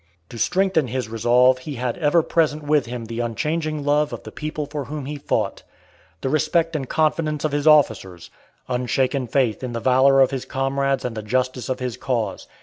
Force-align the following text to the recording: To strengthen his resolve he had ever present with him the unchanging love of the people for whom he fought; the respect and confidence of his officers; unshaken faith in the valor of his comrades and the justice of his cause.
To 0.29 0.39
strengthen 0.39 0.87
his 0.87 1.09
resolve 1.09 1.59
he 1.59 1.75
had 1.75 1.95
ever 1.99 2.23
present 2.23 2.63
with 2.63 2.87
him 2.87 3.05
the 3.05 3.19
unchanging 3.19 3.85
love 3.85 4.11
of 4.11 4.23
the 4.23 4.31
people 4.31 4.65
for 4.65 4.85
whom 4.85 5.05
he 5.05 5.17
fought; 5.19 5.61
the 6.21 6.29
respect 6.29 6.75
and 6.75 6.89
confidence 6.89 7.45
of 7.45 7.51
his 7.51 7.67
officers; 7.67 8.31
unshaken 8.67 9.27
faith 9.27 9.61
in 9.61 9.73
the 9.73 9.79
valor 9.79 10.19
of 10.21 10.31
his 10.31 10.43
comrades 10.45 11.05
and 11.05 11.15
the 11.15 11.21
justice 11.21 11.69
of 11.69 11.77
his 11.79 11.97
cause. 11.97 12.47